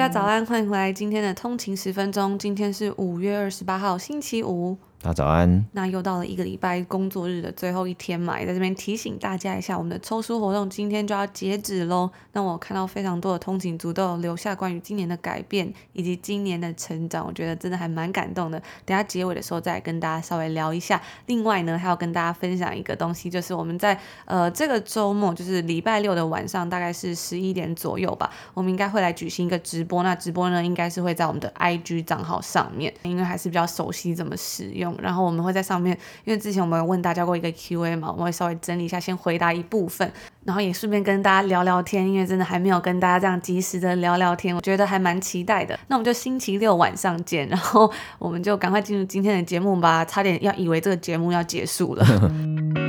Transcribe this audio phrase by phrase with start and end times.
[0.00, 2.38] 大家早安，欢迎回来今天的通勤十分钟。
[2.38, 4.78] 今天是五月二十八号，星期五。
[5.02, 5.64] 大家早安。
[5.72, 12.10] 那又到了一个礼拜工作日的最后一天嘛，也在这边提醒大家一下，我们的抽书活动今天就要截止喽。
[12.32, 18.62] 那我看到非常多的通勤族都有留下关于今年的改变以及今年的成长，我觉得真的还蛮感动的。
[18.84, 21.00] 等下结尾的时候再跟大家稍微聊一下。
[21.24, 30.02] 另外呢，还要跟大家分享一个东西，就是我们在呃这个周末，就是礼拜六的晚上，大概是十一点左右吧，我们应该会来举行一个直播。
[30.02, 34.89] 那直播呢，应该是会在我们的 IG 账号上面，因为还是比较熟悉怎么使用。
[35.00, 40.10] 然后我们会在上面，因为之前我们有问大家过一个 Q&A 嘛，我们会稍微整理一下，先回答一部分，
[40.44, 45.78] 然后也顺便跟大家聊聊天，因为真的还没有跟大家这样及时的聊聊天，我觉得还蛮期待的。
[45.88, 52.06] 那我们就星期六晚上见，然后我们就赶快进入今天的节目吧，差点要以为这个节目要结束了。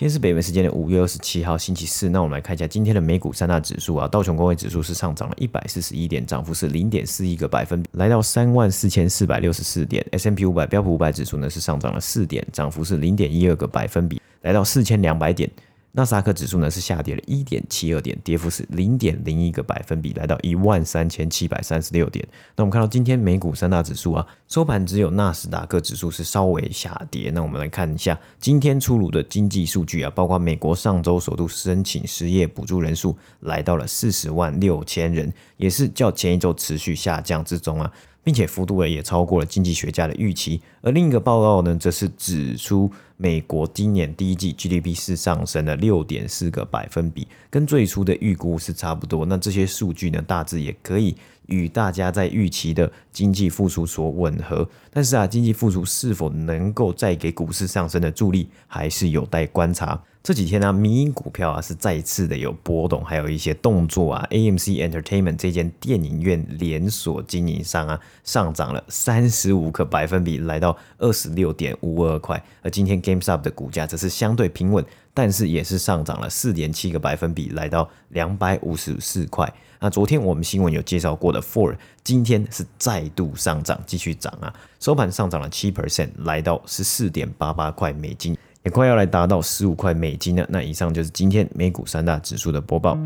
[0.00, 15.50] 今天是北美时间的五月二十七号星期四，那我们来看一下今天的美股三大指数啊，道琼工业指数是上涨了一百四十一点，涨幅是零点四一个百分，来到三万四千四百六十四点 S M P 五百标普五百指数呢是上涨了四点，涨幅是零点一二个百分比，来到四千两百点。
[15.92, 22.26] 纳斯达克指数呢是下跌了一点七二点，跌幅是零点零一个百分比，来到一万三千七百三十六点。
[22.54, 27.32] 那我们看到今天美股三大指数啊，收盘只有纳斯达克指数是稍微下跌。
[27.34, 37.92] 那我们来看一下今天出炉的经济数据啊，包括美国上周首度申请失业补助人数来到了四十万六千人，也是较前一周持续下降之中啊。
[38.22, 42.92] 并且幅度也超过了经济学家的预期，而另一个报告呢，则是指出
[43.22, 49.26] 美国今年第一季 GDP 是上升了六点四个百分比，跟最初的预估是差不多。
[49.26, 51.14] 那这些数据呢，大致也可以
[51.44, 54.66] 与大家在预期的经济复苏所吻合。
[54.90, 60.02] 但是啊，经济复苏是否能够再给股市上升的助力，还是有待观察。
[60.22, 64.26] 这几天呢、啊，迷因股票啊是再次的有波动，还有一些动作啊。
[64.30, 72.42] AMC Entertainment 这间电影院连锁经营商啊，上涨了三十五个百分比，来到二十六点五二块。
[72.60, 79.52] 而今天 GameStop 的股价则是相对平稳，但是也是上涨了四点七个百分比，来到两百五十四块。
[79.80, 88.36] 那昨天我们新闻有介绍过的 Ford，今天是再度上涨，继续涨啊，收盘上涨了七 percent，来到十四点八八块美金。
[88.62, 90.44] 也快要来达到十五块美金了。
[90.50, 92.98] 那以上就是今天美股三大指数的播报。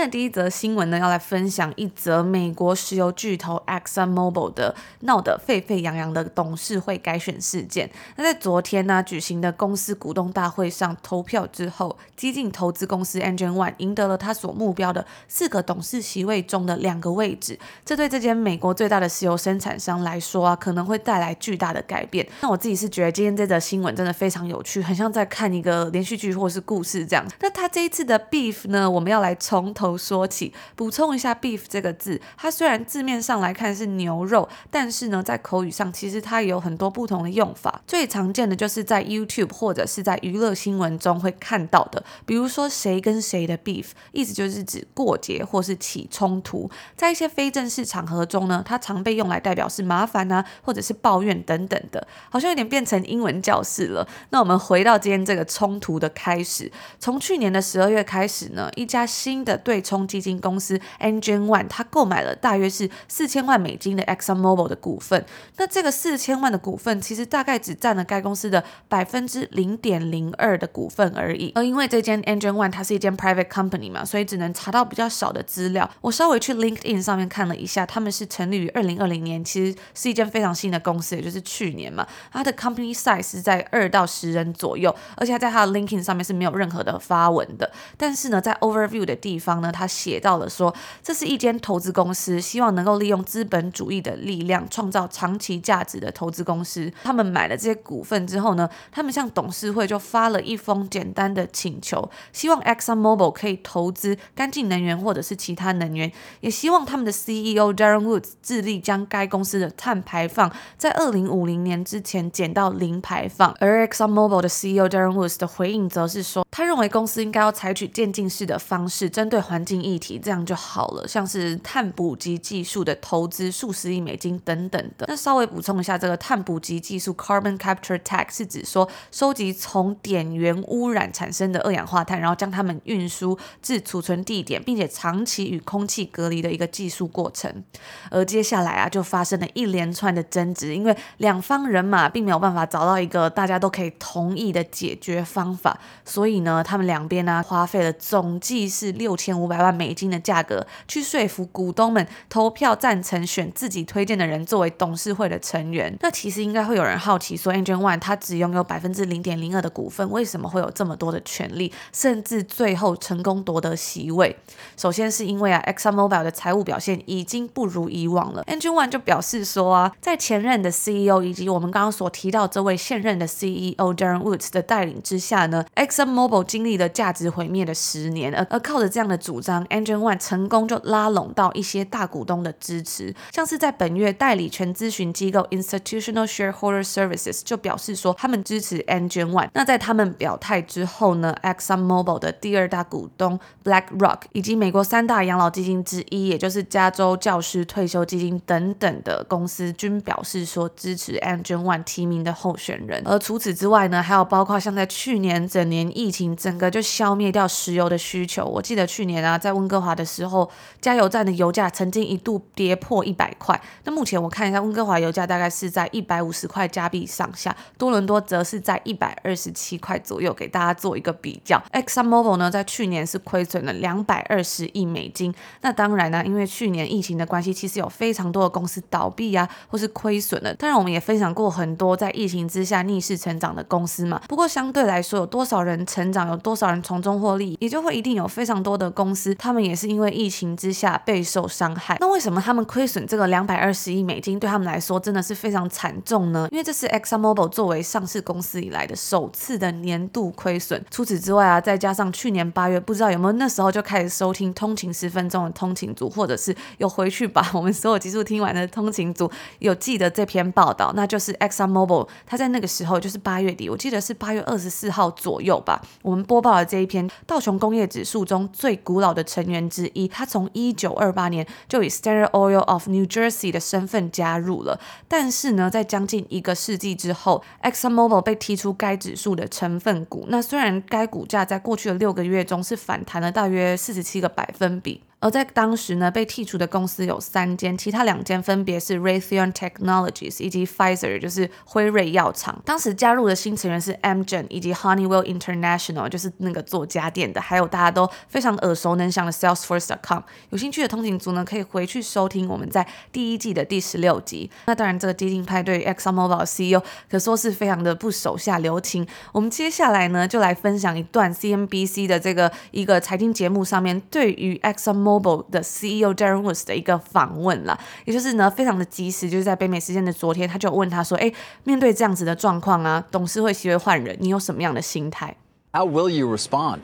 [0.00, 7.90] 天的第一则新闻呢，要来分享一则美国石油巨头 ExxonMobil 的闹得沸沸扬扬的董事会改选事件。
[8.16, 17.58] 那在昨天呢举行的公司股东大会上投票之后，激进投资公司 Engine One 赢得了他所目标的四个董事席位中的两个位置。
[17.84, 22.26] 这对这间美国最大的石油生产商来说啊，可能会带来巨大的改变。
[22.40, 27.26] 那我自己是觉得今天这则新闻真的非常有趣，很像在看一个连续剧或是故事这样。
[27.40, 37.82] 那他这一次的 Beef 呢，我们要来从头头说起，补充一下 beef 这个字，它虽然字面上来看是牛肉，但是呢，在口语上其实它也有很多不同的用法。
[37.86, 46.70] 最常见的就是在 YouTube 或者是在娱乐新闻中会看到的，比如说谁跟谁的 beef，意思就是指过节或是起冲突。
[46.96, 54.06] 在一些非正式场合中呢，它常被用来代表是麻烦啊，或者是抱怨等等的，好像有点变成英文教室了。
[54.30, 65.24] 那我们回到今天这个冲突的开始，从去年的十二月开始呢，一家新的对冲基金公司 Engine One，它购买了大约是四千万美金的 ExxonMobil 的股份。
[65.56, 71.52] 那这个四千万的股份，其实大概只占了该公司的百分之零点零二的股份而已。
[71.54, 75.88] 而因为这间 Engine One 它是一间 private company 嘛，所以只能查到比较少的资料。
[76.00, 82.06] 我稍微去 LinkedIn 上面看了一下，他们是成立于二零二零年，其实是一间非常新的公司，也就是去年嘛。
[82.32, 87.70] 它的 company size 是在二到十人左右，而且它在它的 LinkedIn 上面是没有任何的发文的。
[87.96, 96.92] 但是呢，在 overview 的地方呢，他写到了说，这是一间投资公司，希望能够利用资本主义的力量创造长期价值的投资公司。
[97.02, 113.54] 他们买了这些股份之后呢，他们向董事会就发了一封简单的请求，希望 ExxonMobil 可以投资干净能源或者是其他能源，也希望他们的 CEO Darren Woods 致力将该公司的碳排放在二零五零年之前减到零排放。
[113.60, 116.46] 而 ExxonMobil 的 CEO Darren Woods 的回应则是说。
[116.50, 121.06] 他认为公司应该要采取渐进式的方式，针对环境议题，这样就好了。
[121.06, 125.06] 像是碳捕集技术的投资数十亿美金等等的。
[125.08, 137.64] 那稍微补充一下，这个碳捕集技术 （Carbon Capture Tech） 是指说收集从点源污染产生的二氧化碳，然后将它们运输至储存地点，并且长期与空气隔离的一个技术过程。
[138.10, 155.94] 而接下来啊，就发生了一连串的争执，因为两方人马并没有办法找到一个大家都可以同意的解决方法，所以呢，他们两边呢花费了总计是六千五百万美金的价格，去说服股东们投票赞成选自己推荐的人作为董事会的成员。
[156.00, 164.36] 那其实应该会有人好奇说，Engine One 他只拥有百分之零点零二的股份，为什么会有这么多的权利，甚至最后成功夺得席位？
[164.76, 168.44] 首先是因为啊，ExxonMobil 的财务表现已经不如以往了。
[168.44, 188.78] Engine One 就表示说啊，在前任的 CEO 以及我们刚刚所提到这位现任的 CEO Darren Woods 的带领之下呢，ExxonMobil 经历了价值毁灭的十年，而而靠着这样的组张，Engine One 成功就拉拢到一些大股东的支持，像是在本月代理权咨询机构 Institutional Shareholder Services 就表示说他们支持
[188.84, 189.48] Engine One。
[189.54, 203.02] 那在他们表态之后呢，ExxonMobil 的第二大股东 BlackRock 以及美国三大养老基金之一，也就是加州教师退休基金等等的公司均表示说支持 Engine One 提名的候选人。
[203.06, 208.44] 而除此之外呢，还有包括像在去年整年疫情整个就消灭掉石油的需求。
[208.44, 210.50] 我记得去年啊，在温哥华的时候，
[210.80, 213.60] 加油站的油价曾经一度跌破一百块。
[213.84, 221.62] 那目前我看一下，温哥华油价大概是在一百五十块加币上下，多伦多则是在一百二十七块左右，给大家做一个比较。
[221.72, 225.34] ExxonMobil 呢，在去年是亏损了两百二十亿美金。
[225.62, 230.54] 那当然呢，因为去年疫情的关系，其实有非常多的公司倒闭啊，或是亏损了。
[230.54, 234.20] 当然，我们也分享过很多在疫情之下逆势成长的公司嘛。
[234.28, 241.96] 不过相对来说，有多少人成长，有多少人从中获利，也就会一定有非常多的公公司，他们也是因为疫情之下备受伤害。
[241.98, 246.46] 那为什么他们亏损这个两百二十亿美金，对他们来说真的是非常惨重呢？
[246.52, 250.80] 因为这是 ExxonMobil 作为上市公司以来的首次的年度亏损。
[250.92, 259.28] 除此之外啊，再加上去年八月，不知道有没有那时候就开始收听通勤十分钟的通勤族，或者是有回去把我们所有集数听完的通勤族
[259.58, 285.02] 有记得这篇报道，那就是 ExxonMobil，他在那个时候就是八月底，我记得是八月二十四号左右吧，我们播报了这一篇道琼工业指数中最古老的成员之一，他从一九二八年就以 Standard Oil of New Jersey 的身份加入了，但是呢，在将近一个世纪之后，ExxonMobil 被踢出该指数的成分股，那虽然该股价在过去的六个月中是反弹了大约四十七个百分比。
[285.20, 292.58] 而在当时呢，被剔除的公司有三间，其他两间分别是 Raytheon Technologies 以及 Pfizer，就是辉瑞药厂。
[292.64, 300.22] 当时加入的新成员是 Amgen 以及 Honeywell International，就是那个做家电的，还有大家都非常耳熟能详的 Salesforce.com。
[300.48, 304.50] 有兴趣的通勤族呢，可以回去收听我们在第一季的第十六集。
[304.64, 309.06] 那当然，这个激进派对 ExxonMobil CEO 可说是非常的不手下留情。
[309.32, 321.31] 我们接下来呢，就来分享一段 CNBC 的这个一个财经节目上面对于 ExxonMobil Mobile 的 CEO Darren Woods 的一个访问了，也就是呢，非常的及时，就是在北美时间的昨天，他就问他说：“哎，
[321.63, 325.35] 面对这样子的状况啊，董事会席位换人，你有什么样的心态？”
[325.73, 326.79] How will you respond?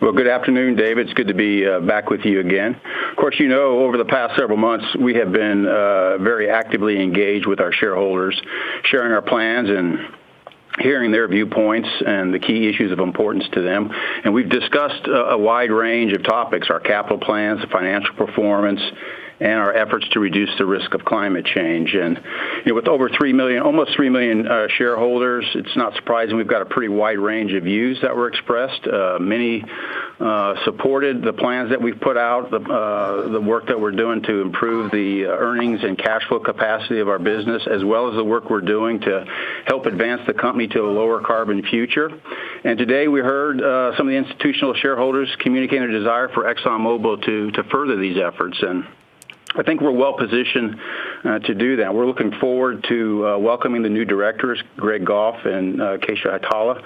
[0.00, 1.08] Well, good afternoon, David.
[1.08, 2.76] It's good to be uh, back with you again.
[3.10, 7.02] Of course, you know, over the past several months, we have been uh, very actively
[7.02, 8.40] engaged with our shareholders,
[8.84, 9.98] sharing our plans and
[10.79, 13.91] hearing their viewpoints and the key issues of importance to them.
[14.23, 18.81] And we've discussed a, wide range of topics, our capital plans, the financial performance,
[19.43, 21.93] and our efforts to reduce the risk of climate change.
[21.95, 22.15] And
[22.65, 26.47] you know, with over 3 million, almost 3 million uh, shareholders, it's not surprising we've
[26.47, 28.87] got a pretty wide range of views that were expressed.
[28.87, 29.61] Uh, many
[30.21, 34.21] uh, supported the plans that we've put out, the, uh, the work that we're doing
[34.23, 38.23] to improve the earnings and cash flow capacity of our business, as well as the
[38.23, 39.25] work we're doing to
[39.65, 42.09] help advance the company to a lower carbon future.
[42.63, 47.25] And today we heard uh, some of the institutional shareholders communicating a desire for ExxonMobil
[47.25, 48.57] to, to further these efforts.
[48.61, 48.85] And
[49.56, 50.76] I think we're well positioned
[51.24, 51.94] uh, to do that.
[51.94, 56.82] We're looking forward to uh, welcoming the new directors, Greg Goff and uh, Keisha Hatala,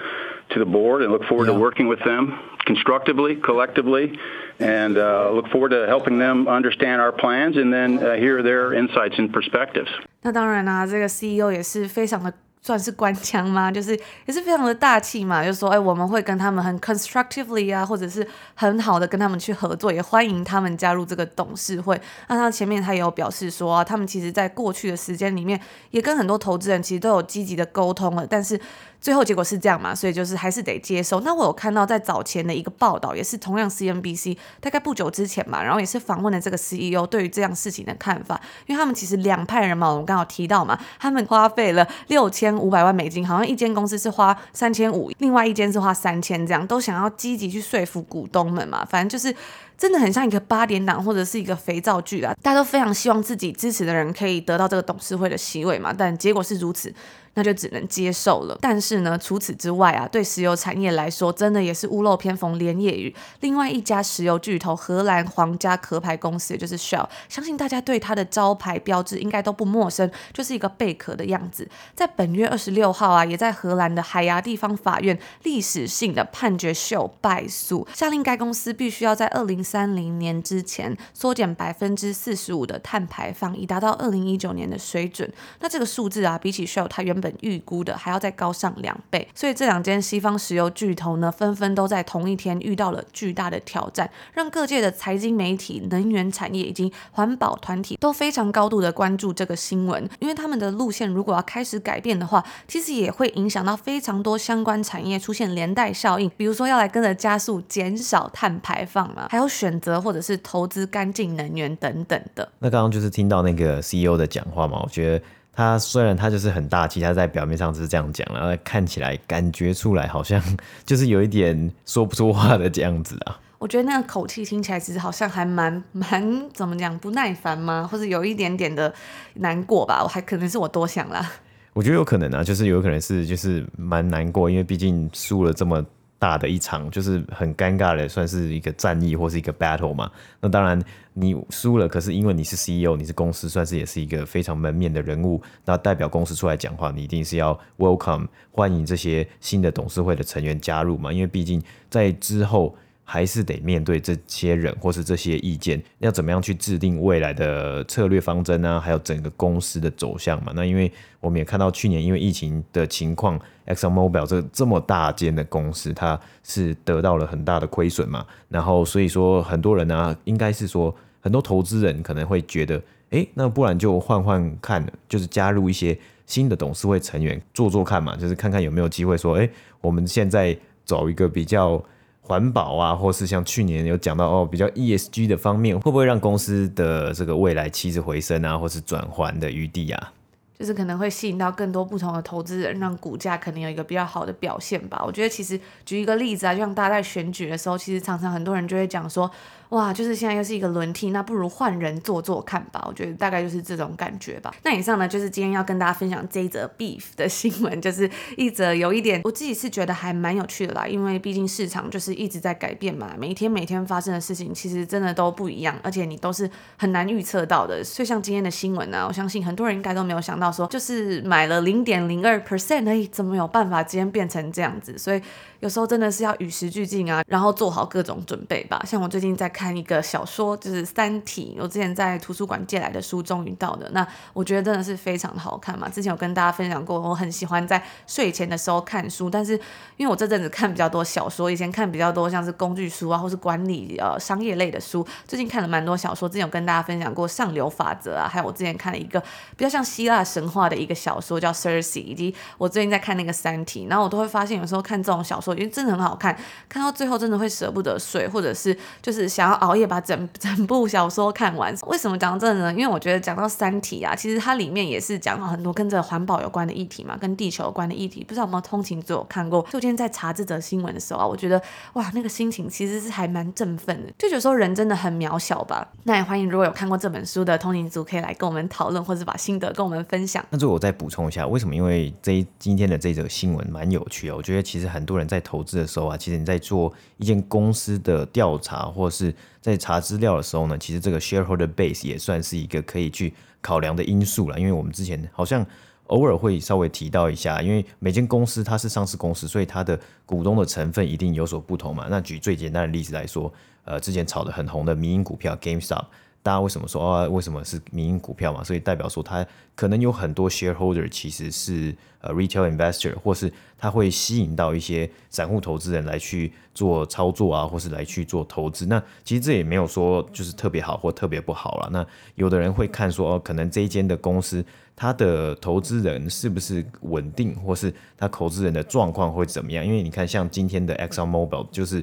[0.51, 1.53] to the board and look forward yeah.
[1.53, 4.17] to working with them constructively, collectively,
[4.59, 8.73] and uh, look forward to helping them understand our plans and then uh, hear their
[8.73, 9.89] insights and perspectives.
[10.21, 13.70] 那当然啦、啊，这个 CEO 也是非常的 算是官腔吗？
[13.70, 22.00] 就是也是非常的大气嘛，就说哎，我们会跟他们很 constructively 啊，或者是很好的跟他们去合作，也欢迎他们加入这个董事会。
[22.28, 25.60] 那他前面他也有表示说啊，他们其实在过去的时间里面，
[25.90, 28.60] 也跟很多投资人其实都有积极的沟通了，但是
[29.00, 31.20] 最后结果是这样嘛，所以就是还是得接受。
[31.20, 49.34] 那我有看到在早前的一个报道，也是同样 CNBC，大概不久之前嘛，然后也是访问了这个 CEO 对于这样事情的看法，因为他们其实两派人嘛，我们刚好提到嘛，他们花费了六千五百万美金，好像一间公司是花三千五，另外一间是花三千，这样都想要积极去说服股东们嘛，反正就是。
[49.78, 56.92] 真的很像一个八点档或者是一个肥皂剧啊，大家都非常希望自己支持的人可以得到这个董事会的席位嘛，但结果是如此。
[57.34, 58.58] 那就只能接受了。
[58.60, 63.14] 但是呢，除此之外啊，对石油产业来说，真的也是屋漏偏逢连夜雨。
[63.42, 71.68] 另外一家石油巨头荷兰皇家壳牌公司，也就是 Shell，相信大家对它的招牌标志应该都不陌生，就是一个贝壳的样子。
[71.94, 85.30] 在本月二十六号啊，也在荷兰的海牙地方法院历史性的判决 Shell 败诉，下令该公司必须要在二零三零年之前缩减百分之四十五的碳排放，以达到二零一九年的水准。
[85.60, 112.48] 那这个数字啊，比起 Shell 它原本预估的还要再高上两倍，所以这两间西方石油巨头呢，纷纷都在同一天遇到了巨大的挑战，让各界的财经媒体、能源产业以及环保团体都非常高度的关注这个新闻，因为他们的路线如果要开始改变的话，其实也会影响到非常多相关产业出现连带效应，比如说要来跟着加速减少碳排放啊，还有选择或者是投资干净能源等等的。
[112.58, 115.24] 那刚刚就是听到那个 CEO 的讲话嘛，我觉得。
[115.58, 120.40] 他虽然他就是很大气，他在表面上是这样讲，然后看起来感觉出来好像
[120.86, 123.40] 就是有一点说不出话的这样子啊。
[123.58, 127.84] 我觉得那个口气听起来其实好像还蛮 蛮怎么讲不耐烦吗？
[127.90, 128.94] 或者有一点点的
[129.34, 130.00] 难过吧？
[130.04, 131.28] 我还可能是我多想了。
[131.72, 135.84] 我觉得有可能啊，就是有可能是就是蛮难过，因为毕竟输了这么。
[136.18, 140.10] 大的一场就是很尴尬的，算是一个战役或是一个 battle 嘛。
[140.40, 140.82] 那当然
[141.14, 151.12] 你输了，可是因为你是 CEO，你是公司，算是也是一个非常门面的人物，那代表公司出来讲话，你一定是要 welcome 欢迎这些新的董事会的成员加入嘛。
[151.12, 152.76] 因为毕竟在之后。
[153.10, 158.78] 还是得面对这些人或是这些意见，要怎么样去制定未来的策略方针啊？
[158.78, 160.52] 还有整个公司的走向嘛？
[160.54, 168.26] 那因为我们也看到去年因为疫情的情况，ExxonMobil 这这么大间的公司，它是得到了很大的亏损嘛。
[168.50, 179.48] 然后所以说很多人呢、啊，应该是说很多投资人可能会觉得，哎，那不然就换换看，就是加入一些新的董事会成员做做看嘛，就是看看有没有机会说，哎，
[179.80, 181.82] 我们现在找一个比较。
[182.28, 190.12] 环保啊，或是像去年有讲到哦，比较 ESG 的方面，会不会让公司的这个未来起死回生啊，或是转圜的余地啊？
[190.58, 195.02] 就是可能会吸引到更多不同的投资人，让股价可能有一个比较好的表现吧。
[195.06, 199.30] 我觉得其实举一个例子啊，就像大家在选举的时候，其实常常很多人就会讲说。
[199.70, 202.82] 哇，就是现在又是一个轮替，那不如换人做做看吧。
[202.88, 204.54] 我觉得大概就是这种感觉吧。
[204.62, 210.86] 那以上呢，就是今天要跟大家分享这一则 beef 的新闻，就是一则有一点我自己是觉得还蛮有趣的啦。
[210.86, 217.84] 因为毕竟市场就是一直在改变嘛，每一天每天发生的事情其实真的都不一样，而且你都是很难预测到的。
[217.84, 224.96] 所以像今天的新闻呢，我相信很多人应该都没有想到说，就是买了零点零二 percent 而已，怎么有办法今天变成这样子？
[224.96, 225.20] 所以
[225.60, 228.82] 有时候真的是要与时俱进啊，然后做好各种准备吧。
[228.86, 229.52] 像我最近在。
[229.58, 233.90] 看一个小说，就是《三体》，我之前在图书馆借来的书，终于到的。
[233.90, 235.88] 那我觉得真的是非常的好看嘛。
[235.88, 239.54] 之前有跟大家分享过，我很喜欢在睡前的时候看书，但是
[239.96, 245.04] 因为我这阵子看比较多小说，以前看比较多像是工具书啊，或是管理呃商业类的书。
[245.26, 249.20] 最近看了蛮多小说，之前有跟大家分享过《上流法则》啊，还有我之前看了一个
[249.56, 256.38] 比较像希腊神话的一个小说叫《Circe》，以及我最近在看那个《三体》，然后我都会发现有时候看这种小说，因为真的很好看，
[256.68, 259.47] 看到最后真的会舍不得睡，或者是就是想。
[259.48, 261.74] 然后熬夜把整 整部小说看完。
[261.86, 262.70] 为什么讲到这呢？
[262.74, 268.22] 因为我觉得讲到《三体》啊，其实它里面也是讲了很多跟这个环保有关的议题嘛，跟地球有关的议题。
[268.24, 269.62] 不知道有没有通勤组有看过？
[269.72, 271.60] 就今天在查这则新闻的时候啊，我觉得
[271.94, 274.12] 哇，那个心情其实是还蛮振奋的。
[274.18, 275.88] 就有时候人真的很渺小吧。
[276.04, 280.44] 那也欢迎如果有看过这本书的通勤组，可以来跟我们讨论，或者把心得跟我们分享。
[280.50, 281.74] 那最后我再补充一下，为什么？
[281.74, 284.36] 因为这一今天的这则新闻蛮有趣的。
[284.36, 294.58] 我觉得其实很多人在投资的时候啊，其实你在做一间公司的调查，或是在查资料的时候呢，其实这个 shareholder base 也算是一个可以去考量的因素了。
[294.58, 295.66] 因为我们之前好像
[296.06, 302.06] 偶尔会稍微提到一下，因为每间公司它是上市公司，所以它的股东的成分一定有所不同嘛。
[302.08, 303.52] 那举最简单的例子来说，
[303.84, 306.04] 呃，之前炒得很红的民营股票 GameStop，
[306.42, 307.28] 大家为什么说啊？
[307.28, 308.64] 为什么是民营股票嘛？
[308.64, 318.86] 所以代表说它可能有很多 shareholder 其实是呃 retail investor，或是它会吸引到一些散户投资人来去做操作啊，或是来去做投资。
[318.86, 321.88] 那其实这也没有说就是特别好或特别不好了。
[321.92, 324.64] 那有的人会看说哦，可能这一间的公司
[324.96, 329.84] 它的投资人是不是稳定，或是它投资人的状况会怎么样？
[329.84, 332.02] 因为你看像今天的 Exxon Mobil 就是。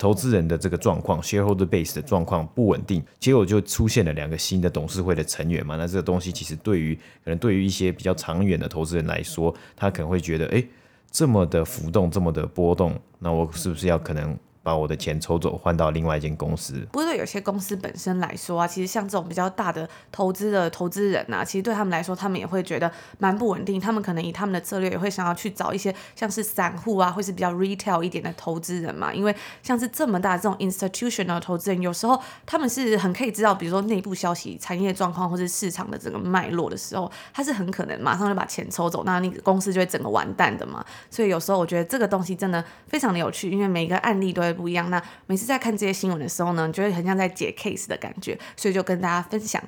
[0.00, 5.76] 投资人的这个状况，shareholder base 的状况不稳定，结果就出现了两个新的董事会的成员嘛。
[5.76, 10.64] 那这个东西其实对于可能对于一些比较长远的投资人来说，他可能会觉得，哎，
[11.10, 14.34] 这么的浮动，这么的波动，那我是不是要可能？
[14.62, 16.86] 把我的钱抽走，换到另外一间公司。
[16.92, 23.80] 不过对有些公司本身来说啊，其实像这种比较大的投资的投资人啊，其实对他们来说，他们也会觉得蛮不稳定。
[23.80, 29.12] 他们可能以他们的策略，也会想要去找一些像是散户啊，或是比较 retail 一点的投资人嘛。
[29.14, 40.84] 因为像是这么大这种 institutional 投资人，有时候他们是很可以知道，比如说内部消息、产业状况或是市场的整个脉络的时候，他是很可能马上就把钱抽走，那那个公司就会整个完蛋的嘛。
[41.10, 44.90] 所以有时候我觉得这个东西真的非常的有趣，因为每一个案例都不一样。
[44.90, 49.62] 那每次在看这些新闻的时候呢，就会很像在解 case 的感觉，所以就跟大家分享。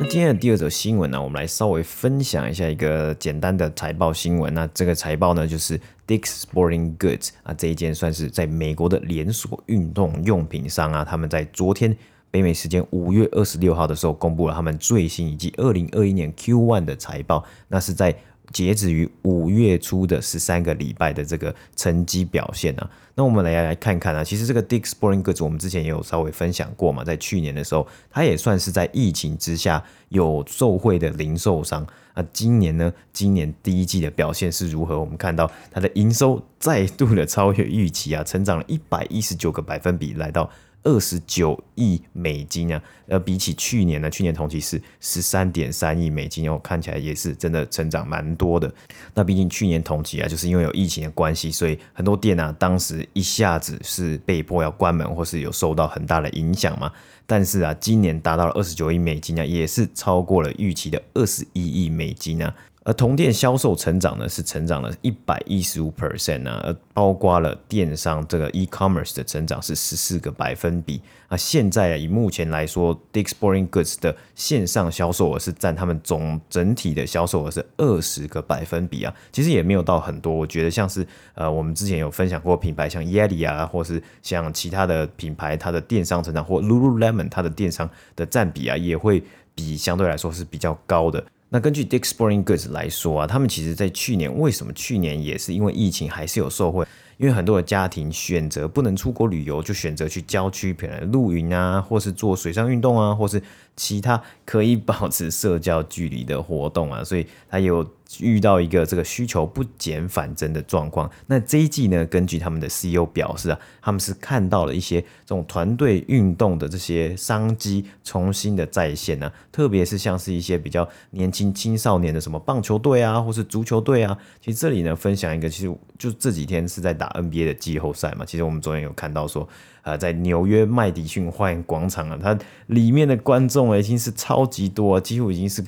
[0.00, 4.52] 那今天的第二则新闻呢，我们来稍微分享一下一个简单的财报新闻。
[4.52, 11.96] 那这个财报呢，就是 Dick's Sporting Goods 啊，这一间算是在美国的连锁运动用品商啊，他们在昨天
[12.32, 17.44] 北美时间五月二十六号的时候，公布了他们最新以及二零二一年 Q one 的财报。
[17.68, 18.12] 那是在
[18.52, 31.86] 截止于五月初的十三个礼拜的这个成绩表现啊，那我们来来看看啊，其实这个 Dick's Sporting Goods 我们之前也有稍微分享过嘛，在去年的时候，它也算是在疫情之下有受惠的零售商。
[32.14, 35.00] 那今年呢，今年第一季的表现是如何？
[35.00, 40.50] 我们看到它的营收再度的超越预期啊，成长了一百一十九个百分比，来到。
[40.84, 48.72] 二十九亿美金啊，呃，比起去年呢，去年同期是十三点三亿美金哦，看起来也是真的成长蛮多的。
[49.14, 56.90] 那毕竟去年同期啊，就是因为有疫情的关系，所以很多店啊，当时一下子是被迫要关门，或是有受到很大的影响嘛。
[57.26, 62.52] 但是啊，今年达到了二十九亿美金啊，也是超过了预期的二十一亿美金啊。
[62.84, 71.36] 而同店销售成长呢，是成长了一百一十五 percent 啊，而包括了电商这个 e-commerce 的成长是十四个百分比啊。
[71.36, 79.14] 现在啊，以目前来说，Dick's Sporting Goods 的线上销售额是占他们总整体的销售额是二十个百分比啊。
[79.30, 89.22] 其实也没有到很多，我觉得像是呃，我们之前有分享过品牌像 y e l i 啊，或是像其他的品牌，它的电商成长或 Lululemon 它的电商的占比啊，也会
[89.54, 91.24] 比相对来说是比较高的。
[91.52, 96.86] 那根据 Dick Sporting Goods 来说啊，他们其实在去年为什么去年也是因为疫情还是有受惠，
[97.18, 103.42] 因为很多的家庭选择不能出国旅游，就选择去郊区，比如露营啊，或是做水上运动啊，或是
[103.76, 107.86] 其他可以保持社交距离的活动啊，所以他有。
[108.20, 129.48] 遇到一个这个需求不减反增的状况，那这一季呢，根据他们的 CEO 表示啊，他们是看到了一些这种团队运动的这些商机重新的再现呢、啊，特别是像是一些比较年轻青少年的什么棒球队啊，或是足球队啊，其实这里呢分享一个，其实就这几天是在打 NBA 的季后赛嘛，其实我们昨天有看到说，
[129.82, 135.64] 呃，在纽约麦迪逊花园广场啊，它里面的观众已经是超级多，几乎已经是。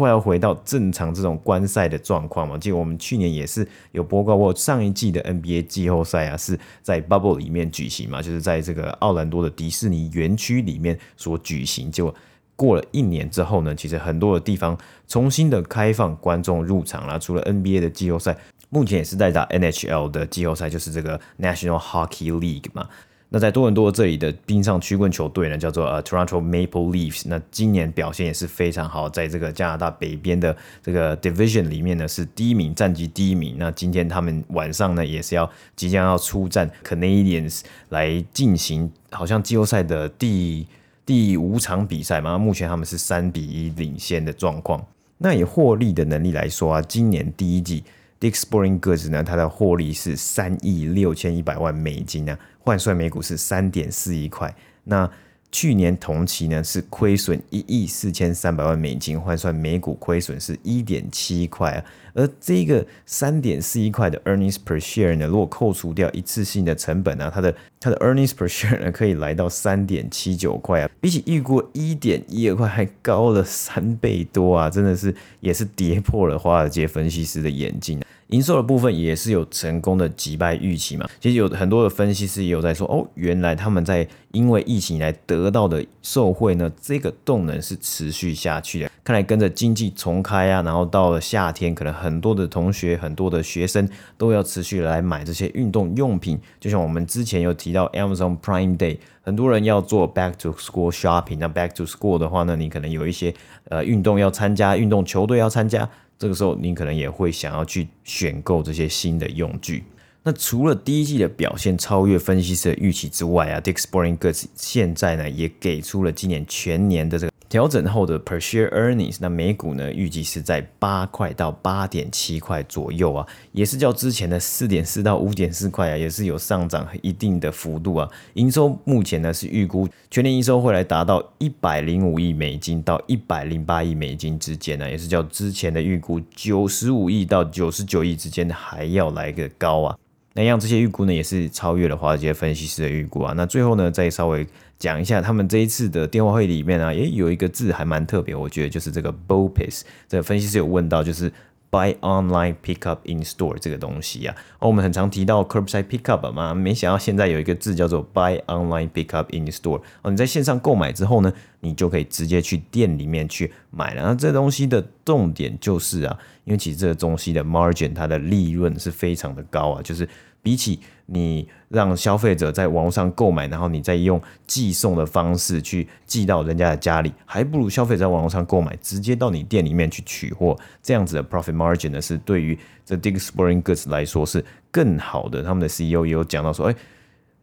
[0.00, 2.56] 快要回到正常这种观赛的状况嘛？
[2.56, 11.92] 就我们去年也是有播告过，上一季的 NBA 季后赛啊，是在 Bubble 里面举行嘛，就是在这个奥兰多的迪士尼园区里面所举行。
[11.92, 12.12] 就
[12.56, 17.18] 过了一年之后呢，其实很多的地方重新的开放观众入场了。
[17.18, 18.36] 除了 NBA 的季后赛，
[18.70, 22.88] 目前也是在打 NHL 的季后赛，就是这个 National Hockey League 嘛。
[23.32, 27.22] 那在多伦多这里的冰上曲棍球队呢，叫做呃 Toronto Maple Leafs。
[27.26, 33.54] 那今年表现也是非常好，在这个加拿大北边的这个 Division 里面呢是第一名，战绩第一名。
[33.56, 40.66] 那今天他们晚上呢也是要即将要出战 Canadians 来进行，好像季后赛的第
[41.06, 42.36] 第五场比赛嘛。
[42.36, 44.84] 目前他们是三比一领先的状况。
[45.18, 47.84] 那以获利的能力来说啊，今年第一季
[48.20, 52.38] Dick's Sporting Goods 呢，它的获利是三亿六千一百万美金呢。
[52.58, 54.54] 换算每股是三点四一块，
[54.84, 55.10] 那
[55.52, 61.84] 去年同期呢是亏损一亿四千三百万美金，换算每股亏损是一点七块啊。
[62.12, 78.06] 而这个三点四一块的 earnings per share 呢，如果扣除掉一次性的成本啊，它的它的 earnings per share 呢可以来到三点七九块啊，比起预估一点一二块还高了三倍多啊，真的是也是跌破了华尔街分析师的眼镜啊。
[78.30, 81.08] 营收的部分也是有成功的击败预期嘛。
[81.20, 88.90] 其实有很多的分析师也有在说，哦，原来他们在因为疫情来得到的受惠呢，这个动能是持续下去的。
[89.02, 96.38] 看来跟着经济重开啊，然后到了夏天，可能很多的同学、很多的学生都要持续来买这些运动用品。
[96.60, 101.38] 就像我们之前有提到 Amazon Prime Day，很多人要做 Back to School Shopping。
[101.38, 103.34] 那 Back to School 的话呢，你可能有一些
[103.68, 105.88] 呃运动要参加，运动球队要参加。
[106.20, 109.82] 这个时候，你可能也会想要去选购这些新的用具。
[110.22, 117.32] 那除了第一季的表现超越分析师的预期之外啊，Dick's Sporting Goods 现在呢也给出了今年全年的这个。
[117.50, 128.08] 调整后的 per share earnings，那每股呢预计是在八块到八点七块左右啊，也是较之前的四点四到五点四块啊，也是有上涨一定的幅度啊。
[128.34, 139.98] 营收目前呢是预估全年营收会来达到一百零五亿美金到一百零八亿美金之间呢，也是较之前的预估九十五亿到九十九亿之间还要来个高啊。
[140.34, 143.34] 那样这些预估呢也是超越了华尔街分析师的预估啊。
[143.36, 144.46] 那最后呢再稍微。
[144.80, 149.82] 讲一下他们这一次的电话会里面啊，也有一个字还蛮特别，我觉得就是这个 BOPIS。
[150.08, 151.30] 这个分析师有问到，就是
[151.70, 154.34] Buy Online Pick Up In Store 这个东西啊。
[154.58, 159.82] 哦，我们很常提到 Curbside Pickup 嘛，没想到现在有一个字叫做 Buy Online Pick Up In Store。
[160.00, 164.02] 哦，你在线上购买之后呢，你就可以直接去店里面去买了。
[164.02, 170.08] 那这东西的重点就是啊，因为其实这个东西的 margin 它的利润是非常的高啊，就是
[170.42, 185.42] 比起你让消费者在网络上购买，然后你再用寄送的方式去寄到人家的家里，还不如消费者在网络上购买，直接到你店里面去取货，这样子的 profit margin 呢，是对于这 Dick's Sporting Goods 来说是更好的。
[185.42, 186.74] 他们的 CEO 有讲到说，哎，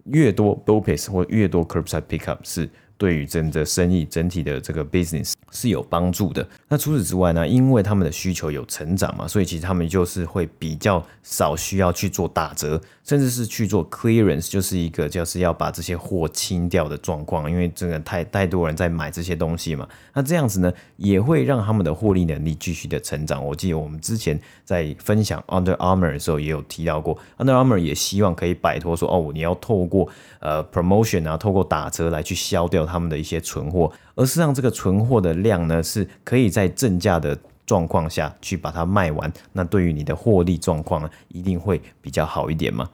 [0.05, 2.69] 越多 BOPIS 或越多 Curbside Pickup 是。
[2.97, 6.47] 对于整个生意整体的这个 business 是有帮助的。
[6.67, 17.49] 那除此之外呢，因为他们的需求有成长嘛，所以其实他们就是会比较少需要去做打折，甚至是去做 clearance，就是一个就是要把这些货清掉的状况。
[17.49, 23.45] 因为真的太太多人在买这些东西嘛，那这样子呢，也会让他们的获利能力继续的成长。
[23.45, 32.86] 我记得我们之前在分享 Under Armour 的时候也有提到过，Under Armour 也希望可以摆脱说哦，你要透过呃 promotion 啊，透过打折来去消掉。
[32.87, 39.31] 他们的一些存货，而是让这个存货的量呢，是可以在正价的状况下去把它卖完。
[39.51, 42.89] 那对于你的获利状况呢，一定会比较好一点嘛。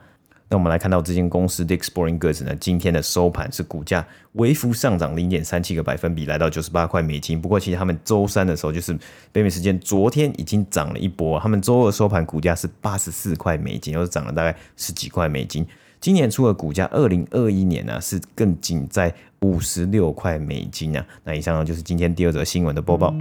[0.50, 7.40] 那我们来看到这间公司 Dick's Sporting Goods 呢，今天的收盘是股价微幅上涨零点三七个百分比，来到九十八块美金。
[7.40, 8.96] 不过其实他们周三的时候，就是
[9.32, 15.66] 北美时间昨天已经涨了一波，他们周二收盘股价是八十四块美金，又是涨了大概十几块美金。
[15.98, 19.12] 今年初的股价，二零二一年呢、是更仅在
[19.44, 21.06] 五十六块美金啊。
[21.22, 23.14] 那以上呢就是今天第二则新闻的播报。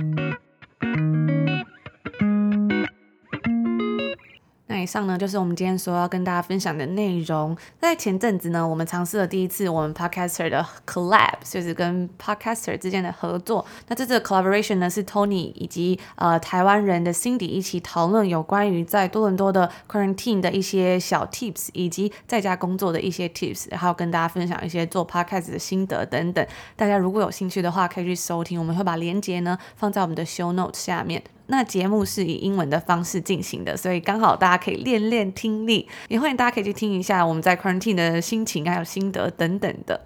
[4.83, 7.55] 以上呢，就是我们今天所要跟大家分享的内容。
[7.79, 13.65] 在前阵子呢，我们尝试了第一次我们 Podcaster 的 collab，就是跟 Podcaster 之间的合作。
[13.87, 26.45] 那这次 collaboration 呢，是 Tony 以及呃台湾人的 Cindy 一起讨论有关于在多伦多的 quarantine 的一些小 tips，以及在家工作的一些 tips，然后跟大家分享一些做 podcast 的心得等等。
[26.75, 31.23] 大家如果有兴趣的话，可以去收听，我们会把链接呢放在我们的 show notes 下面。
[31.47, 39.99] 那节目是以英文的方式进行的，所以刚好大家可以练练听力，也欢迎大家可以去听一下我们在 quarantine 的心情还有心得等等的。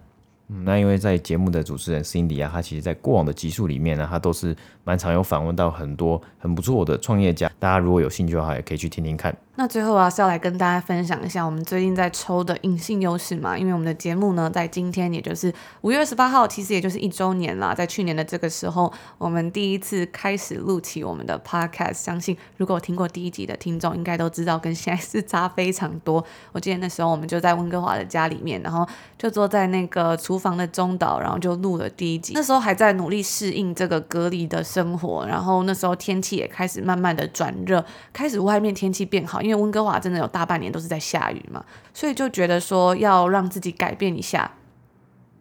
[0.49, 9.35] 嗯，那因为在节目的主持人 Cindy 啊，她其实在过往的集数里面呢，她都是蛮常有访问到很多很不错的创业家，大家如果有兴趣的话，也可以去听听看。
[9.59, 17.73] 那最后啊，是要来跟大家分享一下我们最近在抽的隐性优势嘛，因为我们的节目呢，在今天也就是五月二十八号，其实也就是一周年啦。
[17.73, 21.95] 在去年的这个时候，我们第一次开始录起我们的 podcast。
[21.95, 26.23] 相信如果听过第一集的听众，应该都知道跟现在是差非常多。
[26.51, 32.33] 我记得那时候我们就在温哥华的家里面，然后就坐在那个厨房的中岛，然后就录了第一集。
[32.35, 39.41] 那时候还在努力适应这个隔离的生活，然后那时候天气也开始慢慢的转热，开始外面天气变好。
[39.47, 44.51] 因为温哥华真的有大半年都是在下雨嘛，所以就觉得说要让自己改变一下。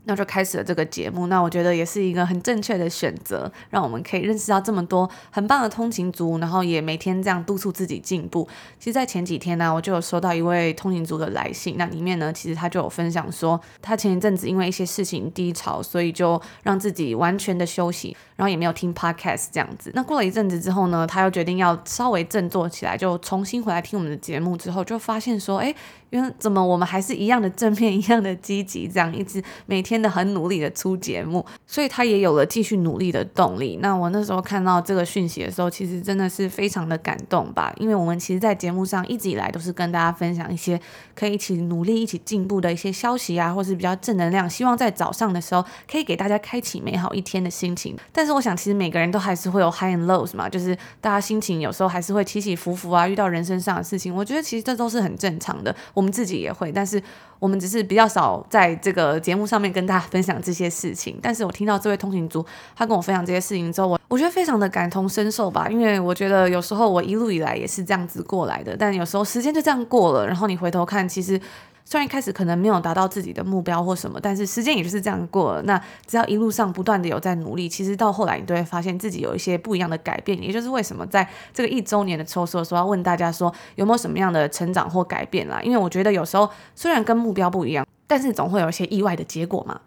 [0.07, 1.27] 那就开始了这个节目。
[1.27, 8.49] 那我觉得也是一个很正确的选择，让我们可以认识到这么多很棒的通勤族，然后也每天这样督促自己进步。
[8.79, 19.91] 其实，在前几天呢，我就有收到一位通勤族的来信，那里面呢，其实他就有分享说，他前一阵子因为一些事情低潮，所以就让自己完全的休息，然后也没有听 podcast 这样子。
[19.95, 25.75] 那过了一阵子之后呢，他又决定要稍微振作起来，就重新回来听我们的节目之后，就发现说，哎。
[26.11, 33.79] 因为怎么我们还是一样的正面，一样的积极，这样一直每天的很努力的出节目，所以他也有了继续努力的动力。
[33.83, 40.81] 那我那时候看到这个讯息的时候，其实真的是非常的感动吧，因为我们其实，在节目上一直以来都是跟大家分享一些
[41.15, 47.97] 可以一起努力、一起进步的一些消息啊，或是比较正能量，希望在早上的时候可以给大家开启美好一天的心情。
[48.13, 55.75] 但是我想，其实每个人都还是会有 high and lows 嘛，就是大家心情有时候还是会起起伏伏啊，遇到人生上的事情，我觉得其实这都是很正常的。
[55.97, 57.03] 我们自己也会，但是
[57.39, 61.19] 我们只是比较少在这个节目上面跟大家分享这些事情。
[61.23, 71.41] 但是我听到这位通勤族他跟我分享这些事情之后，我我觉得非常的感同身受吧，因为我觉得有时候我一路以来也是这样子过来的，但有时候时间就这样过了，然后你回头看，其实。
[71.89, 75.63] 虽然一开始可能没有达到自己的目标或什么，但是时间也就是这样过了。
[75.63, 80.37] 那只要一路上不断的有在努力，其实到后来你都会发现自己有一些不一样的改变。
[80.43, 85.63] 也就是为什么在这个一周年的抽说的时候要问大家说有没有什么样的成长或改变啦？
[85.63, 89.81] 因为我觉得有时候虽然跟目标不一样，但是总会有一些意外的结果嘛。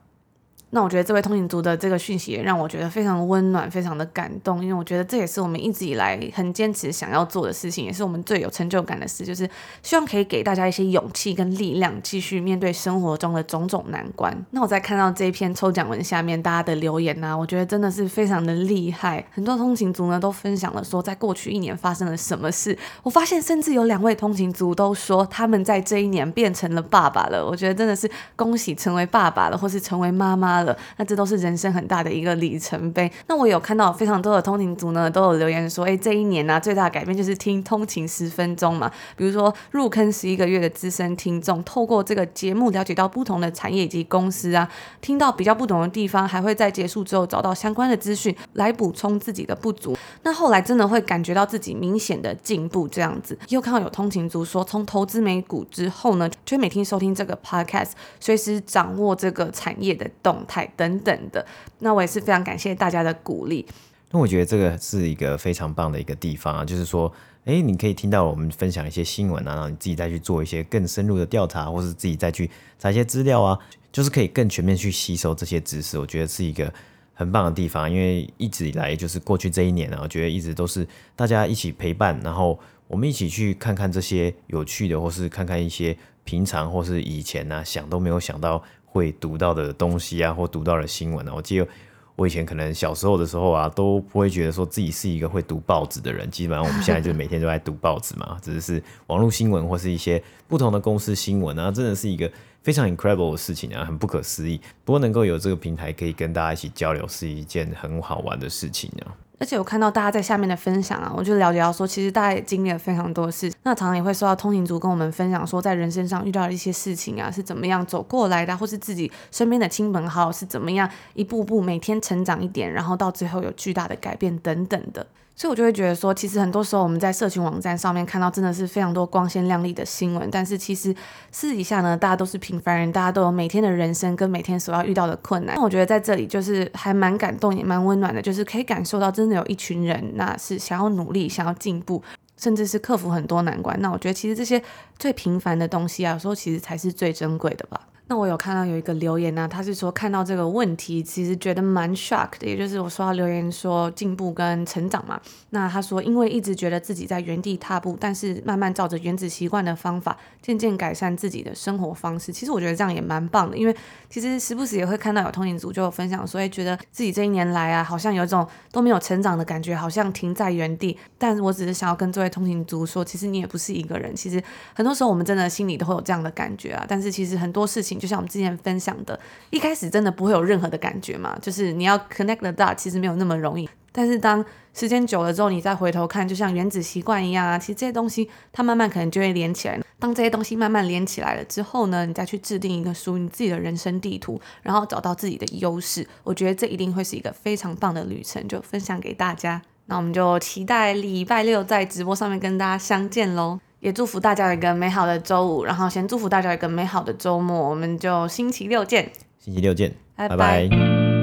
[0.71, 9.49] 那我觉得这位通勤族的这个讯息也让我觉得非常温暖，非常的感动，因为我觉得这也是我们一直以来很坚持想要做的事情，也是我们最有成就感的事，就是
[9.81, 14.31] 希望可以给大家一些勇气跟力量，继续面对生活中的种种难关。
[14.51, 22.77] 那我在看到这一篇抽奖文下面大家的留言呢、我觉得真的是非常的厉害，很多通勤族呢都分享了说在过去一年发生了什么事。
[23.01, 30.58] 我发现甚至有两位通勤族都说他们在这一年变成了爸爸了，我觉得真的是恭喜成为爸爸了，或是成为妈妈。
[30.63, 33.11] 了，那这都是人生很大的一个里程碑。
[33.27, 38.91] 那我有看到非常多的通勤族呢，都有留言说，哎，这一年呢、啊，最大的改变就是听通勤十分钟嘛。
[39.15, 44.69] 比如说入坑十一个月的资深听众，透过这个节目了解到不同的产业以及公司啊，
[45.01, 49.97] 听到比较不同的地方，还会在结束之后找到相关的资讯来补充自己的不足。
[50.23, 53.37] 那后来真的会感觉到自己明显的进步，这样子。
[53.49, 61.45] 又看到有通勤族说，从投资美股之后呢，就每天收听这个 podcast，随时掌握这个产业的动态等等的，
[61.77, 63.65] 那我也是非常感谢大家的鼓励。
[64.11, 67.13] 那我觉得这个是一个非常棒的一个地方啊，就是说，
[67.45, 73.59] 诶，你可以听到我们分享一些新闻啊，然后你自己再去做一些更深入的调查，或是自己再去查一些资料啊，
[73.91, 75.99] 就是可以更全面去吸收这些知识。
[75.99, 76.73] 我觉得是一个
[77.13, 88.63] 很棒的地方，因为一直以来就是过去这一年啊，我觉得一直都是大家一起陪伴，然后我们一起去看看这些有趣的，或是看看一些平常或是以前呢、啊、想都没有想到。
[88.91, 91.67] 会读到的东西啊，或读到的新闻啊，我记得
[92.15, 96.29] 我以前可能小时候的时候啊，都不会觉得说自己是一个会读报纸的人。
[96.29, 102.29] 基本上我们现在就每天都在读报纸嘛， 只是是网络新闻或是一些不同的公司新闻啊，真的是一个
[102.61, 104.59] 非常 incredible 的事情啊，很不可思议。
[104.83, 109.15] 不过能够有这个平台可以跟大家一起交流，是一件很好玩的事情啊。
[109.39, 113.49] 而且我看到大家在下面的分享啊，我就了解到说，其实大家也经历了非常多的事。
[113.63, 125.05] 那常常也会收到通勤族跟我们分享说，在人生上遇到的一些事情啊，是怎么样走过来的，或是自己身边的亲朋好友是怎么样一步步每天成长一点，然后到最后有巨大的改变等等的。
[125.35, 130.93] 所以，我就会觉得说，其实很多时候我们在社群网站上面看到真的是非常多光鲜亮丽的新闻，但是其实
[131.31, 135.55] 私底下呢，大家都是平凡人，大家都有每天的人生跟每天所要遇到的困难。
[135.55, 142.03] 那我觉得在这里就是还蛮感动，也蛮温暖的，就是可以感受到真的有一群人，那是想要努力、想要进步，
[142.39, 143.79] 甚至是克服很多难关。
[143.81, 144.61] 那我觉得其实这些
[144.97, 147.87] 最平凡的东西啊，有时候其实才是最珍贵的吧。
[148.09, 155.21] 那我有看到有一个留言呢、他是说看到这个问题，其实觉得蛮 shock 的，也就是我说到留言说进步跟成长嘛。
[155.51, 162.33] 那他说因为一直觉得自己在原地踏步，但是慢慢照着原子习惯的方法，渐渐改善自己的生活方式。
[162.33, 163.75] 其实我觉得这样也蛮棒的，因为
[164.09, 170.97] 其实时不时也会看到有通勤族就有分享，所以觉得自己这一年来啊，好像有一种都没有成长的感觉，好像停在原地。
[171.19, 174.41] 但是我只是想要跟这位通勤族说，其实你也不是一个人，其实
[174.73, 176.83] 很多时候我们真的心里都会有这样的感觉啊。
[176.87, 177.98] 但是其实很多事情。
[177.99, 183.69] 就像我们之前分享的，一开始真的不会有任何的感觉嘛，就是你要 connect the dots，其实没有那么容易。
[183.91, 189.79] 但是当时间久了之后，你再回头看，就像原子习惯一样啊，其实这些东西它慢慢可能就会连起来。
[189.97, 199.61] 当这些东西慢慢连起来了之后呢，你再去制定一个属于你自己的人生地图，然后找到自己的优势，我觉得这一定会是一个非常棒的旅程，就分享给大家。
[199.87, 203.59] 那我们就期待礼拜六在直播上面跟大家相见喽。
[203.79, 209.11] 也祝福大家有一个美好的周五，然后先祝福大家有一个美好的周末，我们就星期六见。
[209.37, 211.18] 星期六见，拜拜拜